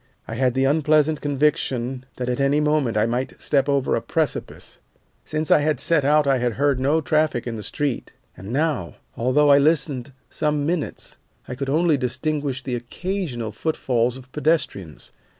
[0.27, 4.79] I had the unpleasant conviction that at any moment I might step over a precipice.
[5.23, 8.95] Since I had set out I had heard no traffic in the street, and now,
[9.15, 15.11] although I listened some minutes, I could only distinguish the occasional footfalls of pedestrians.